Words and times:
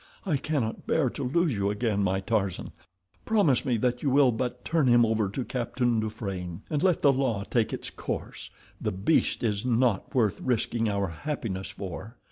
I 0.25 0.35
cannot 0.37 0.87
bear 0.87 1.11
to 1.11 1.23
lose 1.23 1.55
you 1.55 1.69
again, 1.69 2.01
my 2.03 2.21
Tarzan. 2.21 2.71
Promise 3.23 3.65
me 3.65 3.77
that 3.77 4.01
you 4.01 4.09
will 4.09 4.31
but 4.31 4.65
turn 4.65 4.87
him 4.87 5.05
over 5.05 5.29
to 5.29 5.45
Captain 5.45 5.99
Dufranne, 5.99 6.61
and 6.71 6.81
let 6.81 7.03
the 7.03 7.13
law 7.13 7.43
take 7.43 7.71
its 7.71 7.91
course—the 7.91 8.91
beast 8.91 9.43
is 9.43 9.63
not 9.63 10.15
worth 10.15 10.41
risking 10.41 10.89
our 10.89 11.09
happiness 11.09 11.69
for." 11.69 12.15